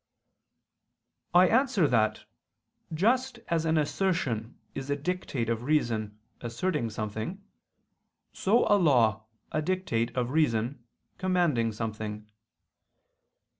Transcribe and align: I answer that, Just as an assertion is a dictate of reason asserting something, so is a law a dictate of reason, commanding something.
I 1.31 1.47
answer 1.47 1.87
that, 1.87 2.25
Just 2.91 3.37
as 3.49 3.65
an 3.65 3.77
assertion 3.77 4.57
is 4.73 4.89
a 4.89 4.95
dictate 4.95 5.47
of 5.47 5.61
reason 5.61 6.17
asserting 6.39 6.89
something, 6.89 7.43
so 8.33 8.65
is 8.65 8.71
a 8.71 8.75
law 8.77 9.25
a 9.51 9.61
dictate 9.61 10.17
of 10.17 10.31
reason, 10.31 10.83
commanding 11.19 11.71
something. 11.71 12.27